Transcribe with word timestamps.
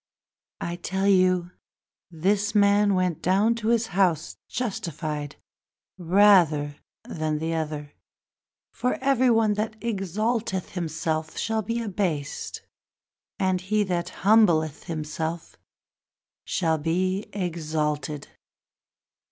I 0.61 0.77
tell 0.77 1.07
you 1.07 1.51
that 2.09 2.21
this 2.23 2.55
man 2.55 2.95
went 2.95 3.21
to 3.21 3.67
his 3.67 3.87
house 3.93 4.33
More 4.33 4.41
justified 4.49 5.35
than 5.99 7.37
the 7.37 7.53
other. 7.53 7.93
Every 8.83 9.29
one 9.29 9.53
That 9.53 9.73
doth 9.79 9.83
exalt 9.83 10.49
himself 10.49 11.37
shall 11.37 11.61
be 11.61 11.79
abased, 11.83 12.63
And 13.37 13.61
he 13.61 13.83
that 13.83 14.09
humbleth 14.25 14.85
himself 14.85 15.55
shall 16.45 16.79
be 16.79 17.27
exalted! 17.31 18.27